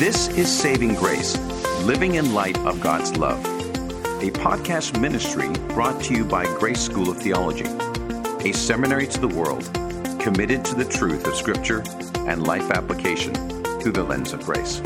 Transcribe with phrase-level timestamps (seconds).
[0.00, 1.36] This is Saving Grace,
[1.82, 7.10] living in light of God's love, a podcast ministry brought to you by Grace School
[7.10, 7.66] of Theology,
[8.48, 9.62] a seminary to the world
[10.18, 11.84] committed to the truth of Scripture
[12.26, 13.34] and life application
[13.82, 14.78] through the lens of grace.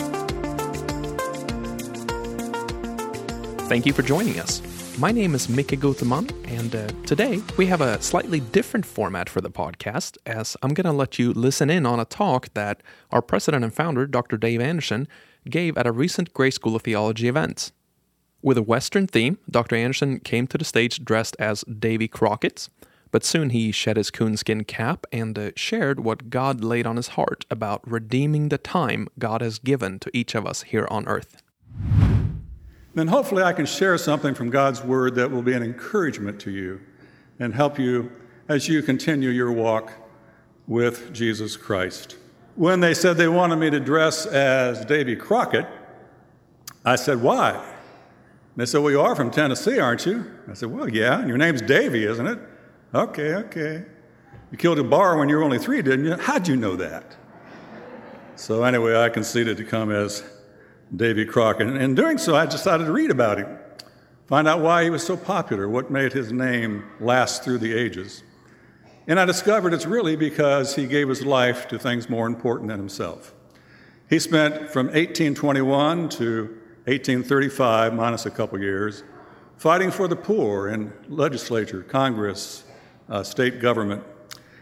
[3.68, 4.60] Thank you for joining us.
[4.96, 9.40] My name is Mickey Guteman, and uh, today we have a slightly different format for
[9.40, 13.20] the podcast as I'm going to let you listen in on a talk that our
[13.20, 14.36] president and founder, Dr.
[14.36, 15.08] Dave Anderson,
[15.50, 17.72] gave at a recent Grace School of Theology event.
[18.40, 19.74] With a Western theme, Dr.
[19.74, 22.68] Anderson came to the stage dressed as Davy Crockett,
[23.10, 27.08] but soon he shed his coonskin cap and uh, shared what God laid on his
[27.08, 31.42] heart about redeeming the time God has given to each of us here on earth
[32.94, 36.50] then hopefully I can share something from God's Word that will be an encouragement to
[36.50, 36.80] you
[37.38, 38.10] and help you
[38.48, 39.92] as you continue your walk
[40.66, 42.16] with Jesus Christ.
[42.54, 45.66] When they said they wanted me to dress as Davy Crockett,
[46.84, 47.50] I said, Why?
[47.52, 47.62] And
[48.56, 50.30] they said, Well, you are from Tennessee, aren't you?
[50.48, 52.38] I said, Well, yeah, your name's Davy, isn't it?
[52.94, 53.84] Okay, okay.
[54.52, 56.16] You killed a bar when you were only three, didn't you?
[56.16, 57.16] How'd you know that?
[58.36, 60.22] So, anyway, I conceded to come as
[60.96, 61.66] Davy Crockett.
[61.66, 63.58] And in doing so, I decided to read about him,
[64.26, 68.22] find out why he was so popular, what made his name last through the ages.
[69.06, 72.78] And I discovered it's really because he gave his life to things more important than
[72.78, 73.34] himself.
[74.08, 76.42] He spent from 1821 to
[76.84, 79.02] 1835, minus a couple years,
[79.56, 82.64] fighting for the poor in legislature, Congress,
[83.08, 84.02] uh, state government.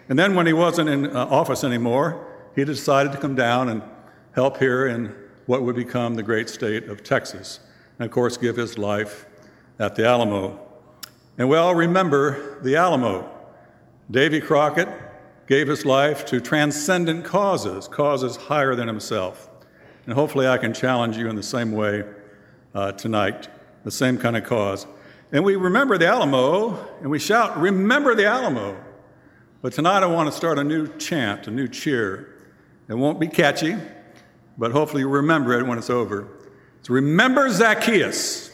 [0.08, 3.82] And then when he wasn't in uh, office anymore, he decided to come down and
[4.34, 5.14] help here in
[5.46, 7.60] what would become the great state of Texas,
[7.98, 9.26] and of course, give his life
[9.78, 10.60] at the Alamo.
[11.38, 13.28] And we all remember the Alamo.
[14.10, 14.88] Davy Crockett
[15.46, 19.50] gave his life to transcendent causes, causes higher than himself.
[20.06, 22.04] And hopefully, I can challenge you in the same way
[22.74, 23.48] uh, tonight,
[23.84, 24.86] the same kind of cause.
[25.30, 28.76] And we remember the Alamo, and we shout, Remember the Alamo.
[29.62, 32.34] But tonight, I want to start a new chant, a new cheer.
[32.88, 33.76] It won't be catchy,
[34.58, 36.28] but hopefully you'll remember it when it's over.
[36.80, 38.50] It's remember Zacchaeus.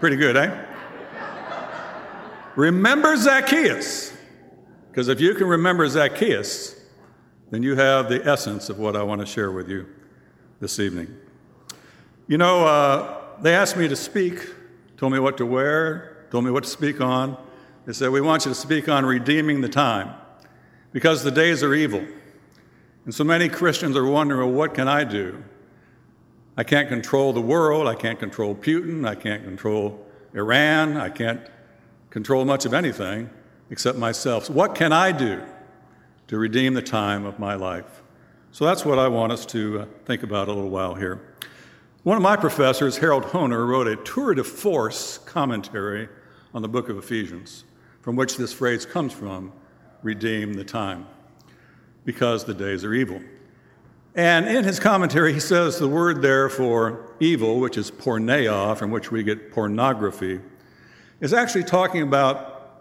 [0.00, 0.64] Pretty good, eh?
[2.54, 4.12] Remember Zacchaeus.
[4.90, 6.74] Because if you can remember Zacchaeus,
[7.50, 9.86] then you have the essence of what I want to share with you
[10.60, 11.14] this evening.
[12.26, 14.44] You know, uh, they asked me to speak,
[14.96, 17.36] told me what to wear, told me what to speak on.
[17.86, 20.14] They said, We want you to speak on redeeming the time
[20.92, 22.04] because the days are evil.
[23.08, 25.42] And so many Christians are wondering, well, what can I do?
[26.58, 27.88] I can't control the world.
[27.88, 29.08] I can't control Putin.
[29.08, 30.98] I can't control Iran.
[30.98, 31.40] I can't
[32.10, 33.30] control much of anything
[33.70, 34.44] except myself.
[34.44, 35.42] So what can I do
[36.26, 38.02] to redeem the time of my life?
[38.52, 41.34] So that's what I want us to uh, think about a little while here.
[42.02, 46.10] One of my professors, Harold Hoehner, wrote a tour de force commentary
[46.52, 47.64] on the book of Ephesians,
[48.02, 49.54] from which this phrase comes from
[50.02, 51.06] redeem the time
[52.08, 53.20] because the days are evil.
[54.14, 58.90] And in his commentary, he says the word there for evil, which is porneia, from
[58.90, 60.40] which we get pornography,
[61.20, 62.80] is actually talking about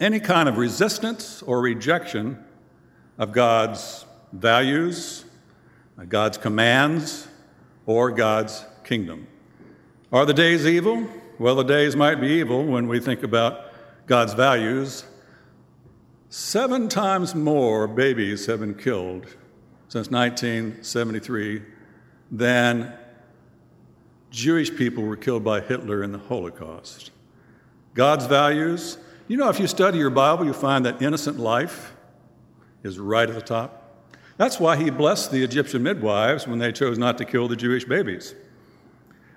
[0.00, 2.36] any kind of resistance or rejection
[3.16, 5.24] of God's values,
[6.08, 7.28] God's commands,
[7.86, 9.28] or God's kingdom.
[10.10, 11.06] Are the days evil?
[11.38, 13.70] Well, the days might be evil when we think about
[14.08, 15.04] God's values
[16.36, 19.26] Seven times more babies have been killed
[19.86, 21.62] since 1973
[22.32, 22.92] than
[24.32, 27.12] Jewish people were killed by Hitler in the Holocaust.
[27.94, 31.94] God's values, you know, if you study your Bible, you find that innocent life
[32.82, 34.04] is right at the top.
[34.36, 37.84] That's why he blessed the Egyptian midwives when they chose not to kill the Jewish
[37.84, 38.34] babies.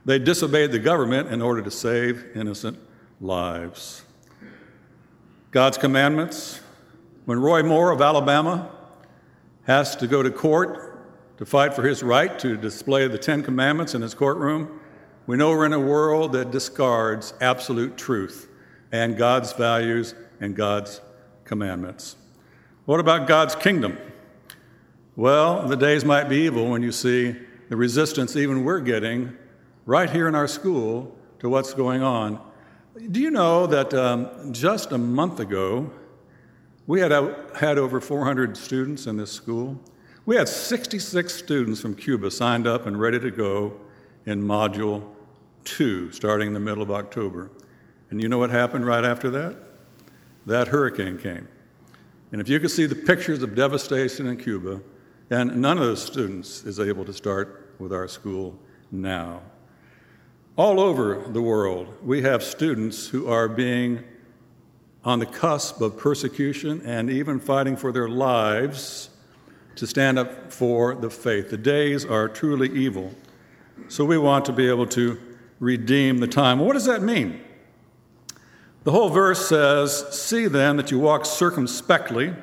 [0.04, 2.80] They disobeyed the government in order to save innocent
[3.22, 4.02] lives.
[5.52, 6.62] God's commandments,
[7.28, 8.72] when Roy Moore of Alabama
[9.66, 13.94] has to go to court to fight for his right to display the Ten Commandments
[13.94, 14.80] in his courtroom,
[15.26, 18.48] we know we're in a world that discards absolute truth
[18.94, 21.02] and God's values and God's
[21.44, 22.16] commandments.
[22.86, 23.98] What about God's kingdom?
[25.18, 27.36] Well, the days might be evil when you see
[27.68, 29.36] the resistance even we're getting
[29.86, 32.40] right here in our school to what's going on.
[33.12, 35.92] Do you know that um, just a month ago,
[36.88, 39.80] we had, uh, had over 400 students in this school.
[40.26, 43.74] We had 66 students from Cuba signed up and ready to go
[44.26, 45.04] in Module
[45.66, 47.52] 2, starting in the middle of October.
[48.10, 49.58] And you know what happened right after that?
[50.46, 51.48] That hurricane came.
[52.32, 54.82] And if you could see the pictures of devastation in Cuba,
[55.30, 58.58] And none of those students is able to start with our school
[58.92, 59.42] now.
[60.56, 64.06] All over the world, we have students who are being
[65.08, 69.10] on the cusp of persecution and even fighting for their lives
[69.78, 71.50] to stand up for the faith.
[71.50, 73.16] The days are truly evil.
[73.88, 75.18] So we want to be able to
[75.62, 76.60] redeem the time.
[76.60, 77.40] What does that mean?
[78.84, 82.34] The whole verse says, See then that you walk circumspectly,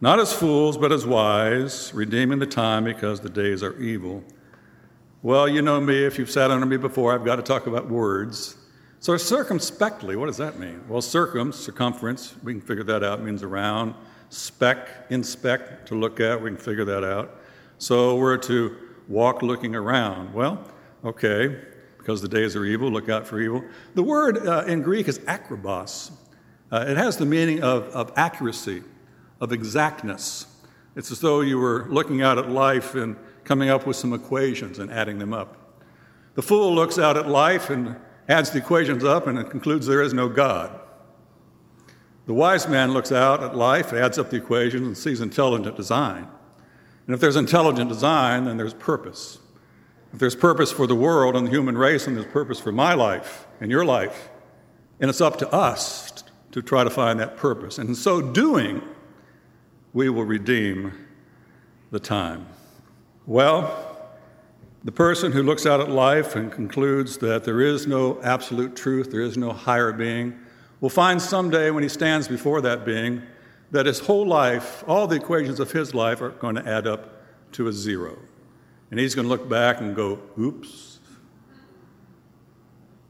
[0.00, 4.22] not as fools, but as wise, redeeming the time because the days are evil.
[5.24, 7.88] Well, you know me, if you've sat under me before, I've got to talk about
[7.88, 8.56] words.
[9.00, 10.82] So, circumspectly, what does that mean?
[10.88, 13.94] Well, circum, circumference, we can figure that out, means around.
[14.28, 17.40] Spec, inspect, to look at, we can figure that out.
[17.78, 20.34] So, we're to walk looking around.
[20.34, 20.64] Well,
[21.04, 21.60] okay,
[21.96, 23.62] because the days are evil, look out for evil.
[23.94, 26.10] The word uh, in Greek is akribos.
[26.72, 28.82] Uh, it has the meaning of, of accuracy,
[29.40, 30.46] of exactness.
[30.96, 34.80] It's as though you were looking out at life and coming up with some equations
[34.80, 35.56] and adding them up.
[36.34, 37.94] The fool looks out at life and
[38.28, 40.78] adds the equations up and concludes there is no God.
[42.26, 46.28] The wise man looks out at life, adds up the equations, and sees intelligent design.
[47.06, 49.38] And if there's intelligent design, then there's purpose.
[50.12, 52.92] If there's purpose for the world and the human race, and there's purpose for my
[52.92, 54.28] life and your life,
[55.00, 56.22] and it's up to us
[56.52, 57.78] to try to find that purpose.
[57.78, 58.82] And in so doing,
[59.94, 60.92] we will redeem
[61.90, 62.46] the time.
[63.26, 63.87] Well,
[64.88, 69.10] the person who looks out at life and concludes that there is no absolute truth,
[69.10, 70.34] there is no higher being,
[70.80, 73.20] will find someday when he stands before that being
[73.70, 77.20] that his whole life, all the equations of his life, are going to add up
[77.52, 78.18] to a zero.
[78.90, 81.00] And he's going to look back and go, oops,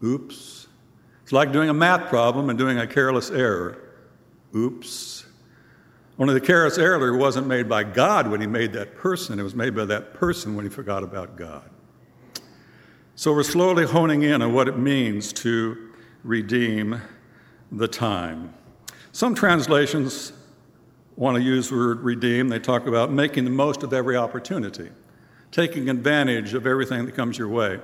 [0.03, 0.67] oops.
[1.23, 3.79] It's like doing a math problem and doing a careless error.
[4.53, 5.18] Oops.
[6.19, 9.55] Only the careless error wasn't made by God when he made that person, it was
[9.55, 11.69] made by that person when he forgot about God.
[13.15, 15.93] So we're slowly honing in on what it means to
[16.25, 17.01] redeem
[17.71, 18.55] the time.
[19.13, 20.33] Some translations
[21.17, 22.49] want to use the word redeem.
[22.49, 24.91] They talk about making the most of every opportunity,
[25.51, 27.81] taking advantage of everything that comes your way.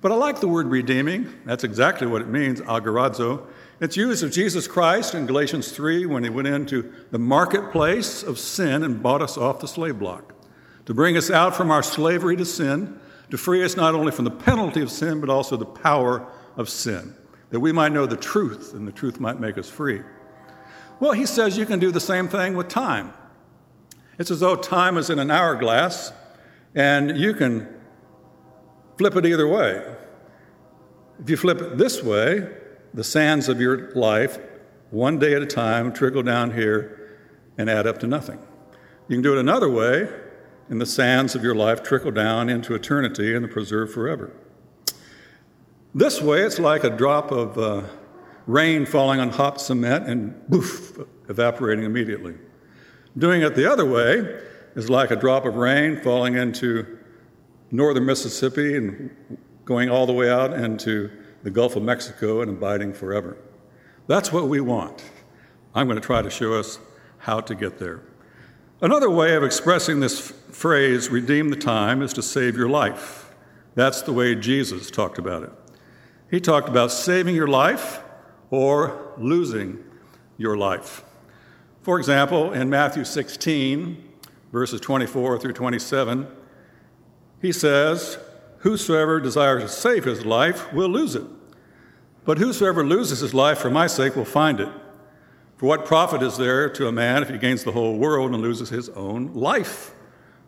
[0.00, 1.32] But I like the word redeeming.
[1.44, 3.46] That's exactly what it means, agorazo.
[3.80, 8.38] It's used of Jesus Christ in Galatians 3 when he went into the marketplace of
[8.38, 10.34] sin and bought us off the slave block
[10.86, 12.98] to bring us out from our slavery to sin,
[13.30, 16.26] to free us not only from the penalty of sin, but also the power
[16.56, 17.14] of sin,
[17.50, 20.02] that we might know the truth and the truth might make us free.
[21.00, 23.12] Well, he says you can do the same thing with time.
[24.18, 26.12] It's as though time is in an hourglass
[26.74, 27.68] and you can
[28.98, 29.82] flip it either way.
[31.20, 32.48] If you flip it this way,
[32.94, 34.38] the sands of your life,
[34.90, 37.18] one day at a time, trickle down here
[37.56, 38.38] and add up to nothing.
[39.08, 40.08] You can do it another way,
[40.68, 44.32] and the sands of your life trickle down into eternity and preserve forever.
[45.94, 47.82] This way, it's like a drop of uh,
[48.46, 50.98] rain falling on hot cement and boof,
[51.28, 52.34] evaporating immediately.
[53.18, 54.40] Doing it the other way
[54.74, 56.98] is like a drop of rain falling into
[57.70, 59.10] northern Mississippi and
[59.64, 61.10] going all the way out into
[61.42, 63.36] the Gulf of Mexico and abiding forever.
[64.06, 65.04] That's what we want.
[65.74, 66.78] I'm going to try to show us
[67.18, 68.02] how to get there.
[68.80, 73.32] Another way of expressing this phrase, redeem the time, is to save your life.
[73.74, 75.52] That's the way Jesus talked about it.
[76.30, 78.00] He talked about saving your life
[78.50, 79.82] or losing
[80.36, 81.04] your life.
[81.82, 84.12] For example, in Matthew 16,
[84.52, 86.26] verses 24 through 27,
[87.40, 88.18] he says,
[88.58, 91.26] Whosoever desires to save his life will lose it.
[92.24, 94.68] But whosoever loses his life for my sake will find it.
[95.56, 98.42] For what profit is there to a man if he gains the whole world and
[98.42, 99.94] loses his own life?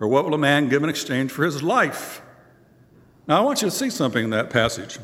[0.00, 2.21] Or what will a man give in exchange for his life?
[3.26, 4.99] Now, I want you to see something in that passage.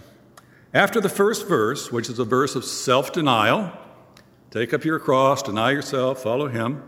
[0.75, 3.73] After the first verse, which is a verse of self denial,
[4.50, 6.83] take up your cross, deny yourself, follow him.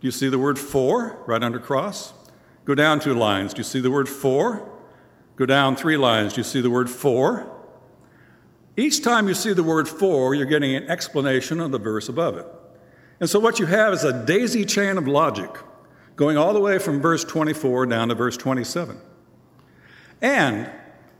[0.00, 2.12] Do you see the word for right under cross?
[2.64, 3.52] Go down two lines.
[3.52, 4.68] Do you see the word for?
[5.36, 6.32] Go down three lines.
[6.32, 7.53] Do you see the word for?
[8.76, 12.36] Each time you see the word for, you're getting an explanation of the verse above
[12.36, 12.46] it.
[13.20, 15.50] And so what you have is a daisy chain of logic
[16.16, 18.98] going all the way from verse 24 down to verse 27.
[20.20, 20.70] And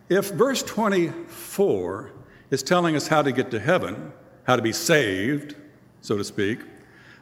[0.09, 2.13] if verse 24
[2.51, 4.13] is telling us how to get to heaven,
[4.45, 5.57] how to be saved,
[6.01, 6.61] so to speak,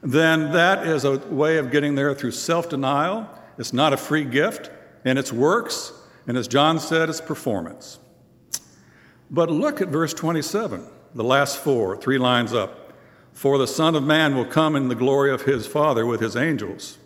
[0.02, 3.28] then that is a way of getting there through self denial.
[3.58, 4.70] It's not a free gift,
[5.04, 5.92] and it's works
[6.26, 7.98] and as John said, it's performance.
[9.32, 12.92] But look at verse 27, the last four, three lines up.
[13.32, 16.36] For the Son of Man will come in the glory of his Father with his
[16.36, 16.98] angels,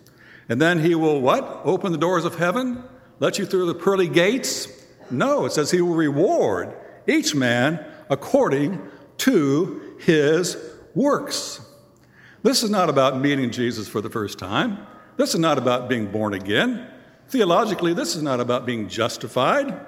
[0.49, 1.61] And then he will what?
[1.63, 2.83] Open the doors of heaven?
[3.19, 4.67] Let you through the pearly gates?
[5.09, 6.75] No, it says he will reward
[7.07, 8.81] each man according
[9.19, 10.57] to his
[10.93, 11.61] works.
[12.43, 14.85] This is not about meeting Jesus for the first time.
[15.15, 16.87] This is not about being born again.
[17.29, 19.79] Theologically, this is not about being justified.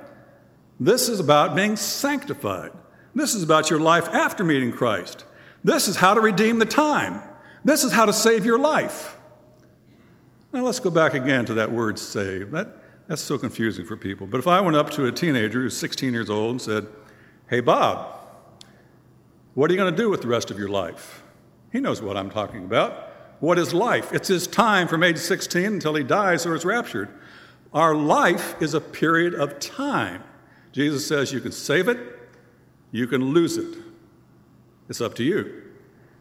[0.80, 2.72] This is about being sanctified.
[3.14, 5.26] This is about your life after meeting Christ.
[5.64, 7.22] This is how to redeem the time.
[7.66, 9.18] This is how to save your life.
[10.54, 12.52] Now let's go back again to that word save.
[12.52, 14.26] That, that's so confusing for people.
[14.26, 16.88] But if I went up to a teenager who's 16 years old and said,
[17.50, 18.16] Hey, Bob,
[19.54, 21.24] what are you going to do with the rest of your life?
[21.72, 23.08] He knows what I'm talking about.
[23.40, 24.14] What is life?
[24.14, 27.10] It's his time from age 16 until he dies or is raptured.
[27.74, 30.24] Our life is a period of time.
[30.72, 31.98] Jesus says you can save it,
[32.92, 33.78] you can lose it.
[34.88, 35.64] It's up to you.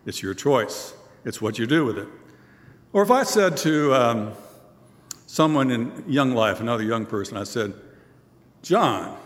[0.07, 0.95] It's your choice.
[1.25, 2.09] It's what you do with it.
[2.93, 4.33] Or if I said to um,
[5.27, 7.75] someone in young life, another young person, I said,
[8.63, 9.17] John,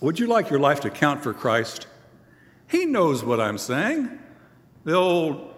[0.00, 1.86] would you like your life to count for Christ?
[2.68, 4.18] He knows what I'm saying.
[4.84, 5.54] The old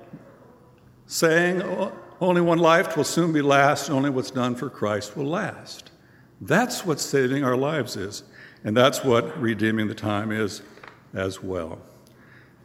[1.07, 1.63] saying,
[2.21, 5.91] only one life will soon be last, only what's done for Christ will last.
[6.41, 8.23] That's what saving our lives is,
[8.65, 10.63] and that's what redeeming the time is
[11.15, 11.79] as well.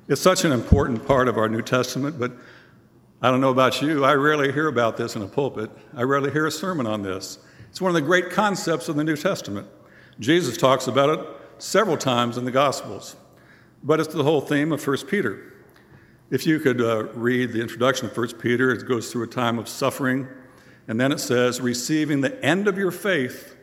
[0.07, 2.33] It's such an important part of our New Testament, but
[3.21, 5.69] I don't know about you, I rarely hear about this in a pulpit.
[5.95, 7.37] I rarely hear a sermon on this.
[7.69, 9.67] It's one of the great concepts of the New Testament.
[10.19, 11.25] Jesus talks about it
[11.59, 13.15] several times in the Gospels,
[13.83, 15.53] but it's the whole theme of 1 Peter.
[16.31, 19.59] If you could uh, read the introduction of 1 Peter, it goes through a time
[19.59, 20.27] of suffering,
[20.87, 23.55] and then it says, receiving the end of your faith,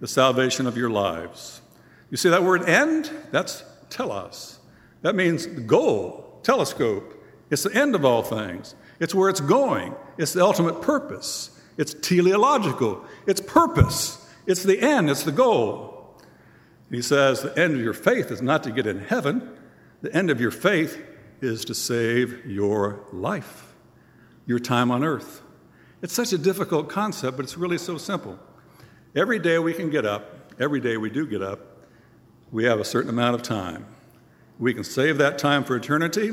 [0.00, 1.62] the salvation of your lives.
[2.10, 3.10] You see that word end?
[3.30, 4.58] That's telos.
[5.02, 7.14] That means goal, telescope.
[7.50, 8.74] It's the end of all things.
[9.00, 9.94] It's where it's going.
[10.16, 11.50] It's the ultimate purpose.
[11.76, 13.04] It's teleological.
[13.26, 14.26] It's purpose.
[14.46, 15.08] It's the end.
[15.10, 16.16] It's the goal.
[16.90, 19.56] He says the end of your faith is not to get in heaven.
[20.00, 21.00] The end of your faith
[21.40, 23.74] is to save your life,
[24.46, 25.42] your time on earth.
[26.02, 28.38] It's such a difficult concept, but it's really so simple.
[29.14, 31.67] Every day we can get up, every day we do get up,
[32.50, 33.86] we have a certain amount of time.
[34.58, 36.32] We can save that time for eternity,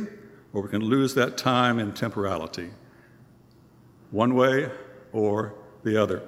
[0.53, 2.69] or we can lose that time in temporality.
[4.12, 4.69] One way
[5.12, 5.53] or
[5.84, 6.24] the other.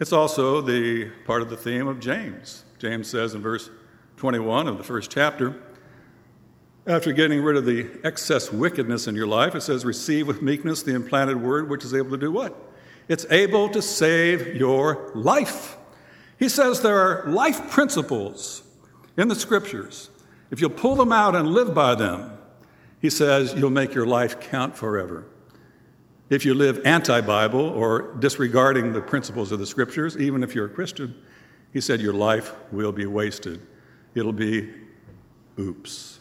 [0.00, 2.64] It's also the part of the theme of James.
[2.78, 3.70] James says in verse
[4.16, 5.62] 21 of the first chapter,
[6.86, 10.82] after getting rid of the excess wickedness in your life, it says, Receive with meekness
[10.82, 12.56] the implanted word, which is able to do what?
[13.06, 15.76] It's able to save your life.
[16.38, 18.64] He says there are life principles
[19.16, 20.10] in the scriptures.
[20.50, 22.38] If you'll pull them out and live by them,
[23.00, 25.26] he says you'll make your life count forever.
[26.30, 30.66] If you live anti Bible or disregarding the principles of the scriptures, even if you're
[30.66, 31.14] a Christian,
[31.72, 33.60] he said your life will be wasted.
[34.14, 34.70] It'll be
[35.58, 36.20] oops.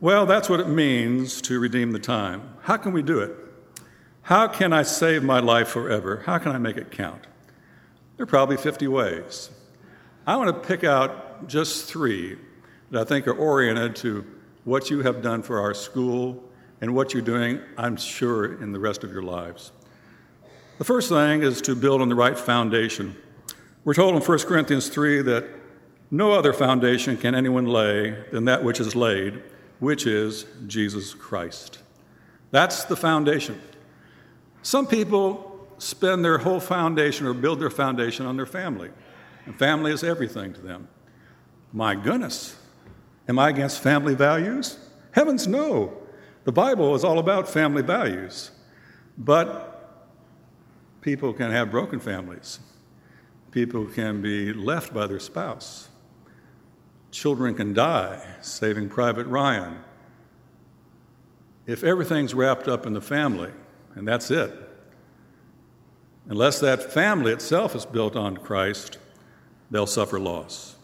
[0.00, 2.54] Well, that's what it means to redeem the time.
[2.62, 3.34] How can we do it?
[4.22, 6.22] How can I save my life forever?
[6.26, 7.26] How can I make it count?
[8.16, 9.50] There are probably 50 ways.
[10.26, 12.36] I want to pick out just three
[12.90, 14.24] that I think are oriented to
[14.64, 16.42] what you have done for our school
[16.80, 19.72] and what you're doing, I'm sure, in the rest of your lives.
[20.78, 23.16] The first thing is to build on the right foundation.
[23.84, 25.46] We're told in 1 Corinthians 3 that
[26.10, 29.42] no other foundation can anyone lay than that which is laid
[29.78, 31.78] which is Jesus Christ.
[32.50, 33.60] That's the foundation.
[34.62, 38.90] Some people spend their whole foundation or build their foundation on their family,
[39.46, 40.88] and family is everything to them.
[41.72, 42.56] My goodness,
[43.28, 44.78] am I against family values?
[45.12, 45.96] Heavens, no.
[46.44, 48.50] The Bible is all about family values.
[49.16, 49.72] But
[51.00, 52.58] people can have broken families,
[53.50, 55.88] people can be left by their spouse.
[57.12, 59.78] Children can die, saving Private Ryan.
[61.66, 63.52] If everything's wrapped up in the family,
[63.94, 64.52] and that's it,
[66.28, 68.98] unless that family itself is built on Christ,
[69.70, 70.76] they'll suffer loss.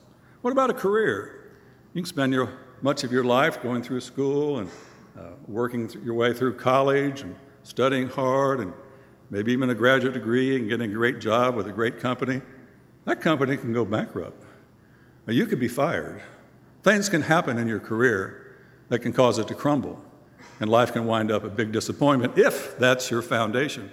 [0.42, 1.50] What about a career?
[1.94, 4.70] You can spend your, much of your life going through school and
[5.18, 8.72] uh, working your way through college and studying hard and
[9.30, 12.40] maybe even a graduate degree and getting a great job with a great company.
[13.04, 14.42] That company can go bankrupt.
[15.26, 16.22] Now, you could be fired.
[16.82, 18.56] Things can happen in your career
[18.88, 20.00] that can cause it to crumble,
[20.60, 23.90] and life can wind up a big disappointment if that's your foundation.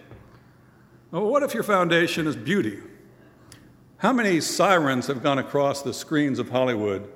[1.12, 2.80] Well, what if your foundation is beauty?
[4.00, 7.12] How many sirens have gone across the screens of Hollywood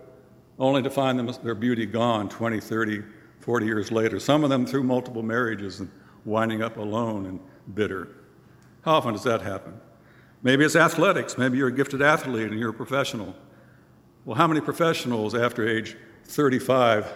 [0.59, 3.03] only to find them, their beauty gone 20, 30,
[3.39, 4.19] 40 years later?
[4.19, 5.89] Some of them through multiple marriages and
[6.25, 7.39] winding up alone and
[7.73, 8.09] bitter.
[8.81, 9.79] How often does that happen?
[10.41, 11.37] Maybe it's athletics.
[11.37, 13.33] Maybe you're a gifted athlete and you're a professional.
[14.25, 17.09] Well, how many professionals after age 35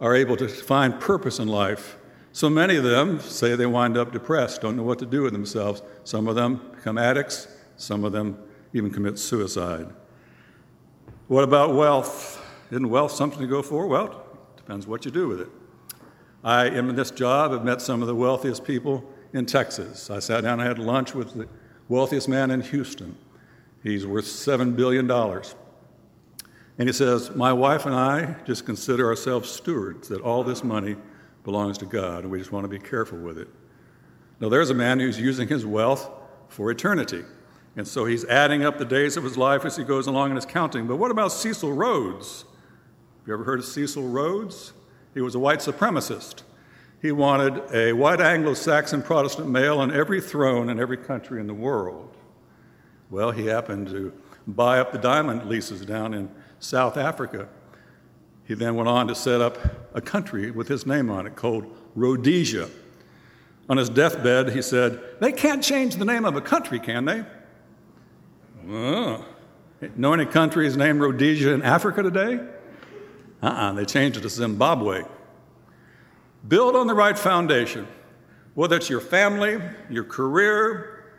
[0.00, 1.96] are able to find purpose in life?
[2.30, 5.32] So many of them say they wind up depressed, don't know what to do with
[5.32, 5.82] themselves.
[6.04, 8.38] Some of them become addicts, some of them
[8.76, 9.88] even commit suicide.
[11.28, 12.44] What about wealth?
[12.70, 13.86] Isn't wealth something to go for?
[13.86, 14.24] Well,
[14.56, 15.48] depends what you do with it.
[16.44, 20.10] I am in this job, I've met some of the wealthiest people in Texas.
[20.10, 21.48] I sat down and had lunch with the
[21.88, 23.16] wealthiest man in Houston.
[23.82, 25.10] He's worth $7 billion.
[25.10, 30.96] And he says, My wife and I just consider ourselves stewards, that all this money
[31.44, 33.48] belongs to God, and we just want to be careful with it.
[34.38, 36.10] Now, there's a man who's using his wealth
[36.48, 37.24] for eternity.
[37.76, 40.38] And so he's adding up the days of his life as he goes along and
[40.38, 40.86] is counting.
[40.86, 42.46] But what about Cecil Rhodes?
[43.20, 44.72] Have you ever heard of Cecil Rhodes?
[45.12, 46.42] He was a white supremacist.
[47.02, 51.46] He wanted a white Anglo Saxon Protestant male on every throne in every country in
[51.46, 52.16] the world.
[53.10, 54.12] Well, he happened to
[54.46, 57.48] buy up the diamond leases down in South Africa.
[58.44, 59.58] He then went on to set up
[59.94, 62.70] a country with his name on it called Rhodesia.
[63.68, 67.24] On his deathbed, he said, They can't change the name of a country, can they?
[68.68, 69.24] Oh.
[69.94, 72.40] Know any countries named Rhodesia in Africa today?
[73.42, 75.02] Uh uh-uh, uh they changed it to Zimbabwe.
[76.48, 77.86] Build on the right foundation,
[78.54, 81.14] whether it's your family, your career,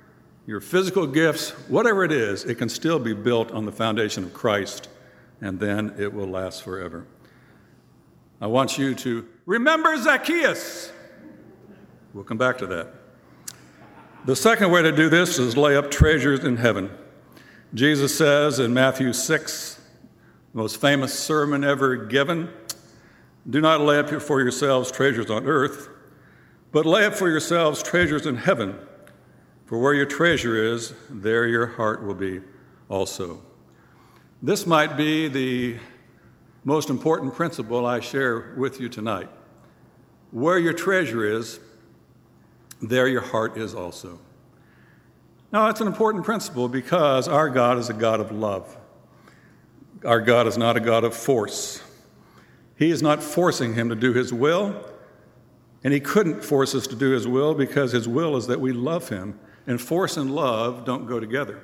[0.46, 4.34] your physical gifts, whatever it is, it can still be built on the foundation of
[4.34, 4.90] Christ,
[5.42, 7.06] and then it will last forever.
[8.40, 10.92] I want you to remember Zacchaeus.
[12.14, 12.94] We'll come back to that.
[14.26, 16.90] The second way to do this is lay up treasures in heaven.
[17.74, 19.82] Jesus says in Matthew 6,
[20.54, 22.50] the most famous sermon ever given,
[23.50, 25.90] do not lay up for yourselves treasures on earth,
[26.72, 28.78] but lay up for yourselves treasures in heaven.
[29.66, 32.40] For where your treasure is, there your heart will be
[32.88, 33.42] also.
[34.42, 35.78] This might be the
[36.64, 39.30] most important principle I share with you tonight.
[40.32, 41.60] Where your treasure is,
[42.82, 44.20] there your heart is also.
[45.52, 48.76] Now, that's an important principle because our God is a God of love.
[50.06, 51.82] Our God is not a God of force.
[52.76, 54.86] He is not forcing him to do his will,
[55.84, 58.72] and he couldn't force us to do his will because his will is that we
[58.72, 61.62] love him, and force and love don't go together.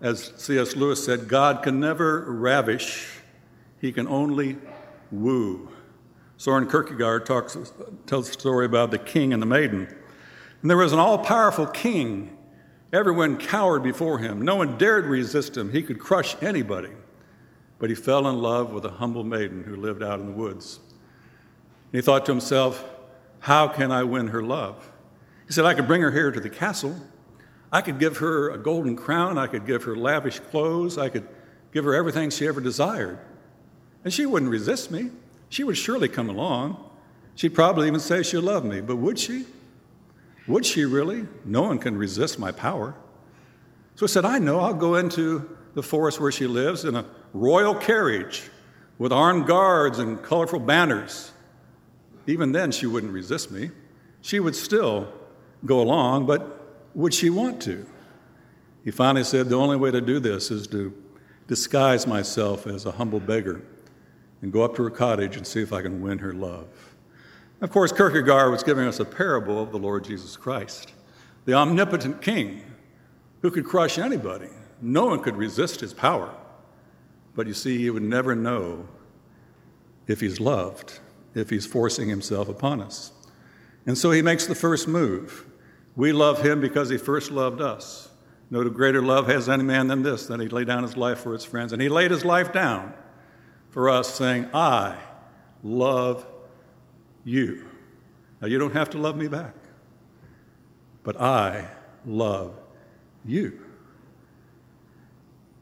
[0.00, 0.76] As C.S.
[0.76, 3.20] Lewis said, God can never ravish,
[3.80, 4.58] he can only
[5.10, 5.68] woo.
[6.36, 7.56] Soren Kierkegaard talks,
[8.06, 9.94] tells a story about the king and the maiden.
[10.62, 12.36] And there was an all powerful king.
[12.92, 14.42] Everyone cowered before him.
[14.42, 15.72] No one dared resist him.
[15.72, 16.90] He could crush anybody.
[17.78, 20.78] But he fell in love with a humble maiden who lived out in the woods.
[21.92, 22.84] And he thought to himself,
[23.40, 24.88] How can I win her love?
[25.46, 26.96] He said, I could bring her here to the castle.
[27.72, 29.38] I could give her a golden crown.
[29.38, 30.96] I could give her lavish clothes.
[30.96, 31.26] I could
[31.72, 33.18] give her everything she ever desired.
[34.04, 35.10] And she wouldn't resist me.
[35.48, 36.88] She would surely come along.
[37.34, 39.46] She'd probably even say she loved me, but would she?
[40.48, 41.26] Would she really?
[41.44, 42.94] No one can resist my power.
[43.94, 47.04] So I said, I know, I'll go into the forest where she lives in a
[47.32, 48.50] royal carriage
[48.98, 51.32] with armed guards and colorful banners.
[52.26, 53.70] Even then, she wouldn't resist me.
[54.20, 55.12] She would still
[55.64, 57.86] go along, but would she want to?
[58.84, 60.92] He finally said, The only way to do this is to
[61.46, 63.62] disguise myself as a humble beggar
[64.40, 66.66] and go up to her cottage and see if I can win her love.
[67.62, 70.92] Of course, Kierkegaard was giving us a parable of the Lord Jesus Christ,
[71.44, 72.60] the omnipotent king
[73.40, 74.48] who could crush anybody.
[74.80, 76.34] No one could resist his power.
[77.36, 78.88] But you see, he would never know
[80.08, 80.98] if he's loved,
[81.36, 83.12] if he's forcing himself upon us.
[83.86, 85.46] And so he makes the first move.
[85.94, 88.10] We love him because he first loved us.
[88.50, 91.32] No greater love has any man than this, that he laid down his life for
[91.32, 91.72] his friends.
[91.72, 92.92] And he laid his life down
[93.70, 94.98] for us, saying, I
[95.62, 96.26] love
[97.24, 97.66] you.
[98.40, 99.54] Now, you don't have to love me back,
[101.02, 101.68] but I
[102.04, 102.54] love
[103.24, 103.60] you.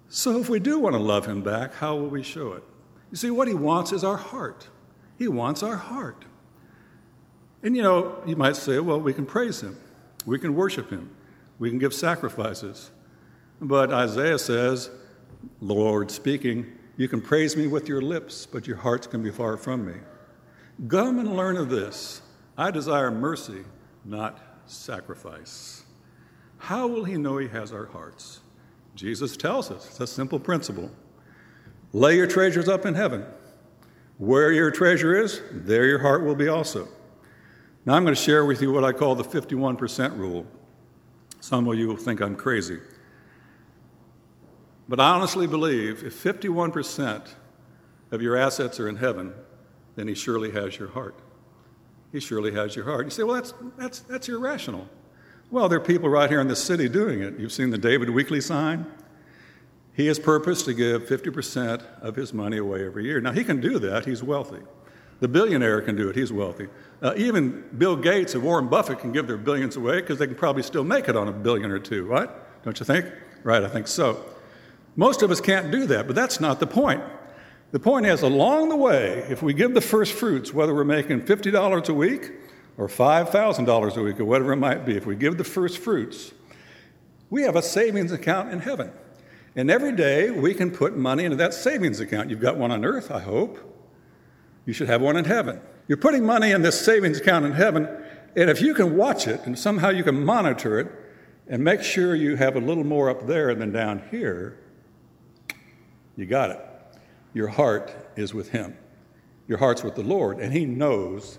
[0.09, 2.65] So, if we do want to love him back, how will we show it?
[3.11, 4.69] You see, what he wants is our heart.
[5.19, 6.25] He wants our heart.
[7.63, 9.77] And you know, you might say, well, we can praise him,
[10.25, 11.11] we can worship him,
[11.59, 12.91] we can give sacrifices.
[13.61, 14.91] But Isaiah says,
[15.61, 19.57] Lord speaking, you can praise me with your lips, but your hearts can be far
[19.57, 19.95] from me.
[20.89, 22.23] Come and learn of this.
[22.57, 23.65] I desire mercy,
[24.05, 25.85] not sacrifice.
[26.59, 28.41] How will he know he has our hearts?
[28.95, 30.91] Jesus tells us it's a simple principle.
[31.93, 33.25] Lay your treasures up in heaven.
[34.19, 36.89] Where your treasure is, there your heart will be also.
[37.87, 40.47] Now I'm going to share with you what I call the 51% rule.
[41.41, 42.79] Some of you will think I'm crazy.
[44.89, 47.29] But I honestly believe if 51%
[48.11, 49.33] of your assets are in heaven,
[49.97, 51.15] then He surely has your heart.
[52.13, 53.07] He surely has your heart.
[53.07, 54.89] You say, well, that's, that's, that's irrational.
[55.51, 57.39] Well, there are people right here in the city doing it.
[57.39, 58.87] You've seen the David Weekley sign.
[59.95, 63.21] He has purposed to give 50% of his money away every year.
[63.21, 64.61] Now, he can do that, he's wealthy.
[65.19, 66.69] The billionaire can do it, he's wealthy.
[67.03, 70.37] Uh, even Bill Gates and Warren Buffett can give their billions away because they can
[70.37, 72.31] probably still make it on a billion or two, right?
[72.65, 73.07] Don't you think?
[73.43, 74.25] Right, I think so.
[74.97, 77.03] Most of us can't do that, but that's not the point.
[77.73, 81.23] The point is, along the way, if we give the first fruits, whether we're making
[81.23, 82.33] $50 a week
[82.77, 86.33] or $5,000 a week or whatever it might be, if we give the first fruits,
[87.29, 88.91] we have a savings account in heaven.
[89.55, 92.29] And every day we can put money into that savings account.
[92.29, 93.59] You've got one on earth, I hope.
[94.67, 95.61] You should have one in heaven.
[95.87, 97.89] You're putting money in this savings account in heaven,
[98.37, 100.89] and if you can watch it and somehow you can monitor it
[101.49, 104.59] and make sure you have a little more up there than down here,
[106.17, 106.70] you got it
[107.35, 108.77] your heart is with Him.
[109.47, 111.39] Your heart's with the Lord, and He knows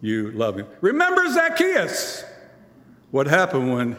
[0.00, 0.66] you love Him.
[0.80, 2.24] Remember Zacchaeus!
[3.10, 3.96] What happened when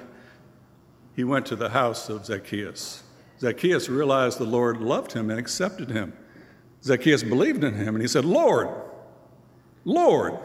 [1.16, 3.04] he went to the house of Zacchaeus?
[3.40, 6.14] Zacchaeus realized the Lord loved him and accepted him.
[6.84, 8.70] Zacchaeus believed in him, and he said, Lord,
[9.84, 10.38] Lord,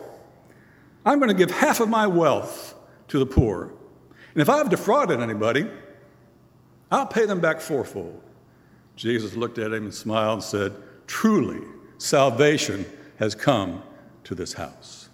[1.05, 2.75] I'm going to give half of my wealth
[3.09, 3.73] to the poor.
[4.33, 5.67] And if I've defrauded anybody,
[6.91, 8.21] I'll pay them back fourfold.
[8.97, 10.75] Jesus looked at him and smiled and said,
[11.07, 11.63] Truly,
[11.99, 12.87] salvation
[13.19, 13.83] has come
[14.25, 15.09] to this house.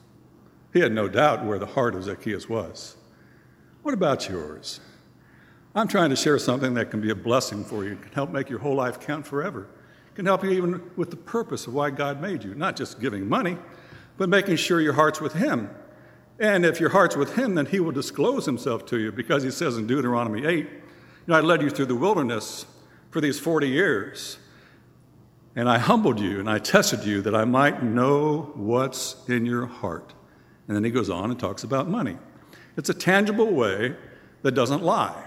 [0.73, 2.97] He had no doubt where the heart of Zacchaeus was.
[3.83, 4.81] What about yours?
[5.75, 8.51] I'm trying to share something that can be a blessing for you, can help make
[8.51, 9.69] your whole life count forever,
[10.15, 13.29] can help you even with the purpose of why God made you, not just giving
[13.29, 13.57] money,
[14.19, 15.71] but making sure your heart's with Him.
[16.39, 19.51] And if your heart's with Him, then He will disclose Himself to you because He
[19.51, 20.71] says in Deuteronomy 8, you
[21.27, 22.67] know, I led you through the wilderness
[23.11, 24.39] for these 40 years.
[25.55, 29.67] And I humbled you and I tested you that I might know what's in your
[29.67, 30.15] heart.
[30.67, 32.17] And then he goes on and talks about money.
[32.77, 33.95] It's a tangible way
[34.43, 35.27] that doesn't lie.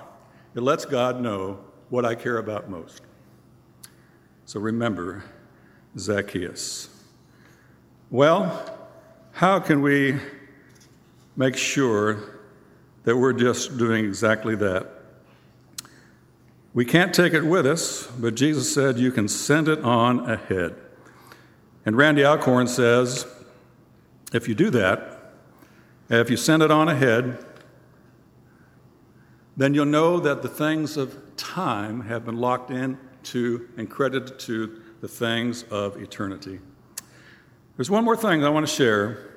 [0.56, 1.60] It lets God know
[1.90, 3.02] what I care about most.
[4.46, 5.24] So remember
[5.98, 6.90] Zacchaeus.
[8.10, 8.78] Well,
[9.32, 10.18] how can we
[11.36, 12.40] make sure
[13.04, 14.95] that we're just doing exactly that?
[16.76, 20.76] We can't take it with us, but Jesus said you can send it on ahead.
[21.86, 23.26] And Randy Alcorn says
[24.34, 25.32] if you do that,
[26.10, 27.46] if you send it on ahead,
[29.56, 34.38] then you'll know that the things of time have been locked in to and credited
[34.40, 36.60] to the things of eternity.
[37.78, 39.32] There's one more thing I want to share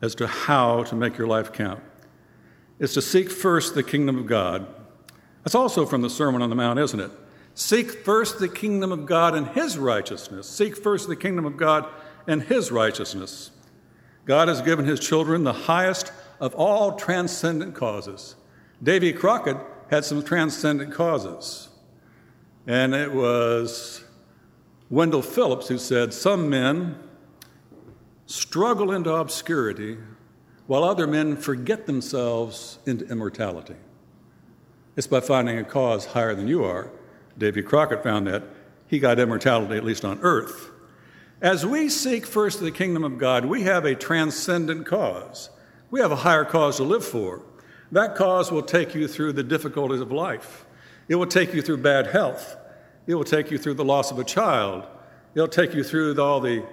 [0.00, 1.82] as to how to make your life count.
[2.78, 4.73] It's to seek first the kingdom of God
[5.44, 7.10] that's also from the Sermon on the Mount, isn't it?
[7.54, 10.48] Seek first the kingdom of God and his righteousness.
[10.48, 11.86] Seek first the kingdom of God
[12.26, 13.50] and his righteousness.
[14.24, 18.36] God has given his children the highest of all transcendent causes.
[18.82, 19.58] Davy Crockett
[19.90, 21.68] had some transcendent causes.
[22.66, 24.02] And it was
[24.88, 26.98] Wendell Phillips who said, Some men
[28.26, 29.98] struggle into obscurity
[30.66, 33.76] while other men forget themselves into immortality.
[34.96, 36.90] It's by finding a cause higher than you are.
[37.36, 38.44] Davy Crockett found that.
[38.86, 40.70] He got immortality, at least on earth.
[41.40, 45.50] As we seek first the kingdom of God, we have a transcendent cause.
[45.90, 47.42] We have a higher cause to live for.
[47.92, 50.64] That cause will take you through the difficulties of life.
[51.08, 52.56] It will take you through bad health.
[53.06, 54.86] It will take you through the loss of a child.
[55.34, 56.64] It'll take you through all the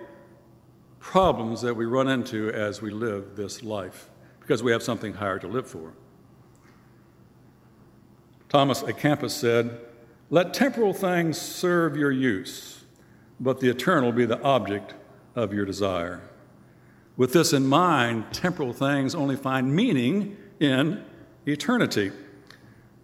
[1.00, 5.40] problems that we run into as we live this life because we have something higher
[5.40, 5.94] to live for.
[8.52, 9.80] Thomas à Kempis said,
[10.30, 12.84] Let temporal things serve your use,
[13.40, 14.94] but the eternal be the object
[15.38, 16.20] of your desire.
[17.16, 21.02] With this in mind, temporal things only find meaning in
[21.46, 22.12] eternity.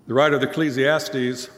[0.07, 1.49] The writer of the Ecclesiastes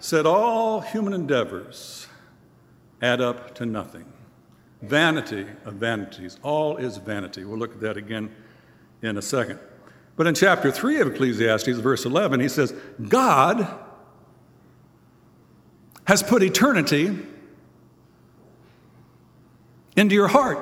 [0.00, 2.08] said, All human endeavors
[3.00, 4.04] add up to nothing.
[4.82, 6.40] Vanity of vanities.
[6.42, 7.44] All is vanity.
[7.44, 8.34] We'll look at that again
[9.00, 9.60] in a second.
[10.18, 12.74] But in chapter 3 of Ecclesiastes, verse 11, he says,
[13.08, 13.68] God
[16.08, 17.16] has put eternity
[19.96, 20.58] into your heart.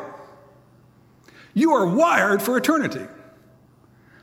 [1.55, 3.07] You are wired for eternity.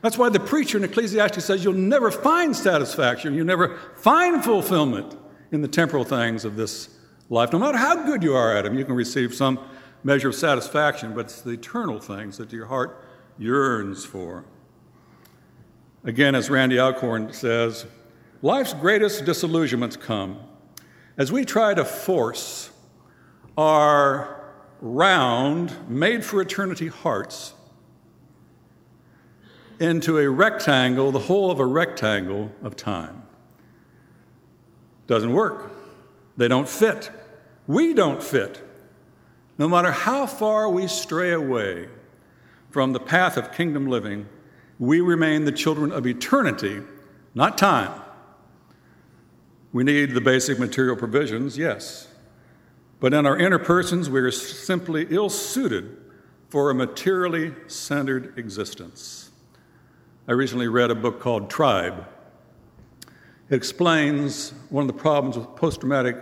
[0.02, 5.16] That's why the preacher in Ecclesiastes says you'll never find satisfaction, you'll never find fulfillment
[5.50, 6.96] in the temporal things of this
[7.28, 7.52] life.
[7.52, 9.58] No matter how good you are at them, you can receive some
[10.04, 13.04] measure of satisfaction, but it's the eternal things that your heart
[13.36, 14.44] yearns for.
[16.04, 17.86] Again, as Randy Alcorn says,
[18.42, 20.38] life's greatest disillusionments come
[21.16, 22.70] as we try to force
[23.56, 27.54] our round, made for eternity hearts
[29.80, 33.22] into a rectangle, the whole of a rectangle of time.
[35.06, 35.72] Doesn't work.
[36.36, 37.10] They don't fit.
[37.66, 38.60] We don't fit.
[39.56, 41.88] No matter how far we stray away
[42.70, 44.26] from the path of kingdom living,
[44.78, 46.82] we remain the children of eternity,
[47.34, 48.00] not time.
[49.72, 52.08] We need the basic material provisions, yes.
[53.00, 55.96] But in our inner persons, we are simply ill suited
[56.48, 59.30] for a materially centered existence.
[60.26, 62.06] I recently read a book called Tribe.
[63.50, 66.16] It explains one of the problems with post traumatic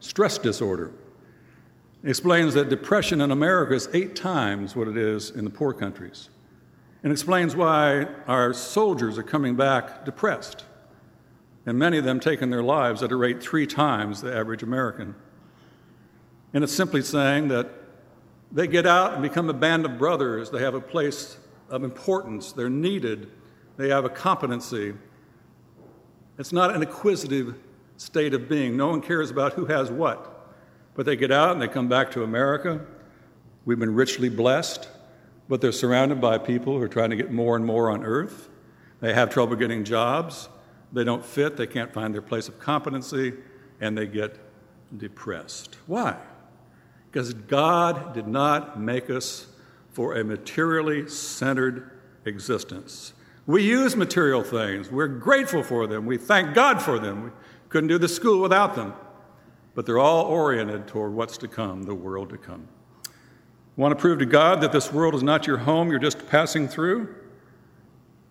[0.00, 0.92] stress disorder.
[2.02, 5.72] It explains that depression in America is eight times what it is in the poor
[5.72, 6.30] countries
[7.02, 10.64] and explains why our soldiers are coming back depressed,
[11.66, 15.14] and many of them taking their lives at a rate three times the average American.
[16.54, 17.70] And it's simply saying that
[18.52, 21.38] they get out and become a band of brothers, they have a place
[21.70, 23.30] of importance, they're needed,
[23.76, 24.92] they have a competency.
[26.38, 27.58] It's not an acquisitive
[27.96, 28.76] state of being.
[28.76, 30.50] No one cares about who has what.
[30.94, 32.84] But they get out and they come back to America.
[33.64, 34.88] We've been richly blessed
[35.48, 38.48] but they're surrounded by people who are trying to get more and more on earth.
[39.00, 40.48] They have trouble getting jobs.
[40.92, 41.56] They don't fit.
[41.56, 43.34] They can't find their place of competency,
[43.80, 44.38] and they get
[44.96, 45.76] depressed.
[45.86, 46.16] Why?
[47.10, 49.46] Because God did not make us
[49.92, 51.90] for a materially centered
[52.24, 53.12] existence.
[53.46, 54.90] We use material things.
[54.90, 56.06] We're grateful for them.
[56.06, 57.24] We thank God for them.
[57.24, 57.30] We
[57.68, 58.94] couldn't do the school without them.
[59.74, 62.68] But they're all oriented toward what's to come, the world to come.
[63.76, 66.68] Want to prove to God that this world is not your home, you're just passing
[66.68, 67.14] through?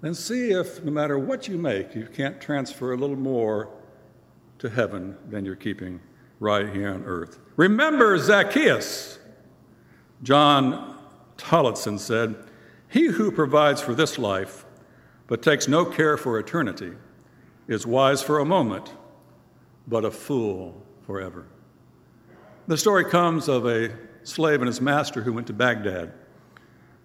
[0.01, 3.69] Then see if, no matter what you make, you can't transfer a little more
[4.60, 5.99] to heaven than you're keeping
[6.39, 7.39] right here on earth.
[7.56, 9.19] Remember Zacchaeus.
[10.23, 10.97] John
[11.38, 12.36] Tillotson said,
[12.88, 14.65] He who provides for this life
[15.27, 16.91] but takes no care for eternity
[17.67, 18.93] is wise for a moment,
[19.88, 21.47] but a fool forever.
[22.67, 23.91] The story comes of a
[24.23, 26.13] slave and his master who went to Baghdad.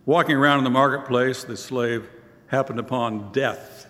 [0.05, 2.09] Walking around in the marketplace, the slave
[2.47, 3.87] happened upon death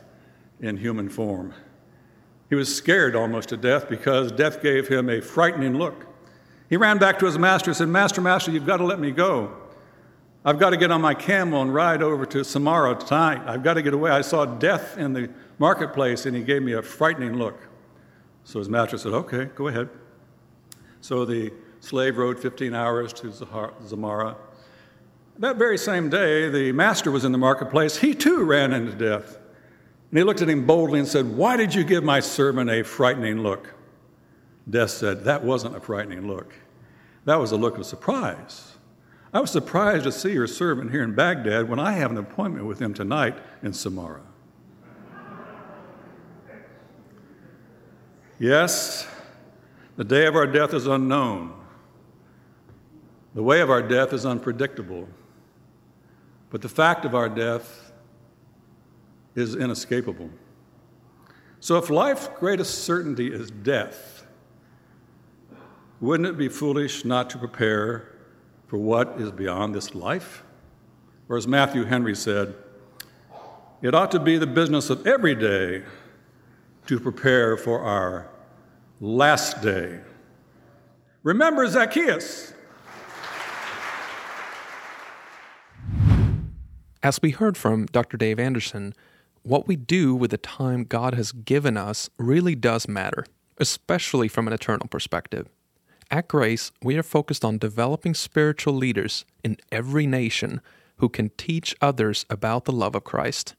[0.60, 1.52] in human form.
[2.48, 6.06] He was scared almost to death because death gave him a frightening look.
[6.68, 9.10] He ran back to his master and said, Master, Master, you've got to let me
[9.10, 9.56] go.
[10.44, 13.42] I've got to get on my camel and ride over to Samarra tonight.
[13.46, 14.10] I've got to get away.
[14.10, 17.58] I saw death in the marketplace, and he gave me a frightening look.
[18.44, 19.88] So his master said, Okay, go ahead.
[21.00, 21.52] So the
[21.86, 24.36] slave rode 15 hours to Samarra.
[25.38, 27.98] That very same day, the master was in the marketplace.
[27.98, 29.38] He too ran into death.
[30.10, 32.82] And he looked at him boldly and said, Why did you give my servant a
[32.82, 33.74] frightening look?
[34.68, 36.54] Death said, That wasn't a frightening look.
[37.24, 38.76] That was a look of surprise.
[39.32, 42.66] I was surprised to see your servant here in Baghdad when I have an appointment
[42.66, 44.22] with him tonight in Samarra.
[48.38, 49.06] Yes,
[49.96, 51.55] the day of our death is unknown.
[53.36, 55.06] The way of our death is unpredictable,
[56.48, 57.92] but the fact of our death
[59.34, 60.30] is inescapable.
[61.60, 64.26] So, if life's greatest certainty is death,
[66.00, 68.16] wouldn't it be foolish not to prepare
[68.68, 70.42] for what is beyond this life?
[71.28, 72.54] Or, as Matthew Henry said,
[73.82, 75.84] it ought to be the business of every day
[76.86, 78.30] to prepare for our
[78.98, 80.00] last day.
[81.22, 82.54] Remember Zacchaeus.
[87.06, 88.16] As we heard from Dr.
[88.16, 88.92] Dave Anderson,
[89.44, 93.24] what we do with the time God has given us really does matter,
[93.58, 95.48] especially from an eternal perspective.
[96.10, 100.60] At Grace, we are focused on developing spiritual leaders in every nation
[100.96, 103.54] who can teach others about the love of Christ,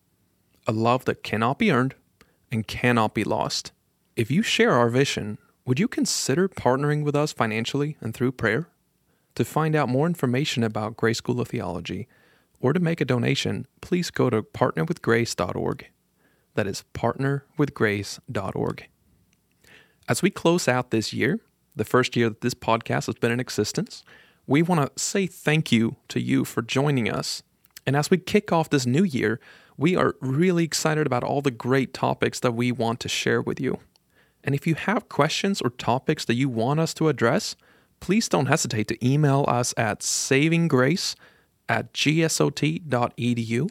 [0.67, 1.95] a love that cannot be earned
[2.51, 3.71] and cannot be lost.
[4.17, 8.67] If you share our vision, would you consider partnering with us financially and through prayer?
[9.35, 12.09] To find out more information about Grace School of Theology,
[12.59, 15.87] or to make a donation, please go to partnerwithgrace.org.
[16.55, 18.87] That is partnerwithgrace.org.
[20.09, 21.39] As we close out this year,
[21.75, 24.03] the first year that this podcast has been in existence,
[24.47, 27.43] we want to say thank you to you for joining us.
[27.85, 29.39] And as we kick off this new year,
[29.77, 33.59] we are really excited about all the great topics that we want to share with
[33.59, 33.79] you.
[34.43, 37.55] And if you have questions or topics that you want us to address,
[37.99, 41.15] please don't hesitate to email us at savinggrace
[41.69, 43.69] at gsot.edu.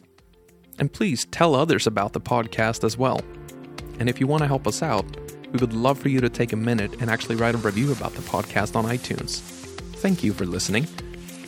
[0.79, 3.21] And please tell others about the podcast as well.
[3.99, 5.05] And if you want to help us out,
[5.51, 8.13] we would love for you to take a minute and actually write a review about
[8.13, 9.39] the podcast on iTunes.
[9.97, 10.87] Thank you for listening.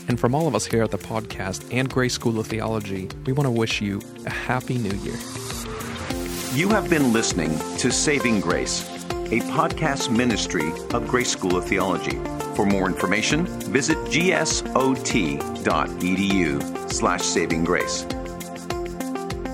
[0.07, 3.33] And from all of us here at the podcast and Grace School of Theology, we
[3.33, 5.17] want to wish you a happy new year.
[6.53, 8.81] You have been listening to Saving Grace,
[9.11, 12.19] a podcast ministry of Grace School of Theology.
[12.59, 14.51] For more information, visit gsot.edu
[16.91, 18.05] slash saving grace.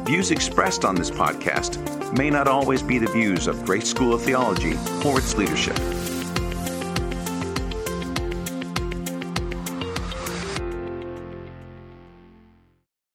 [0.08, 1.78] Views expressed on this podcast
[2.18, 4.74] may not always be the views of Grace School of Theology
[5.06, 5.78] or its leadership.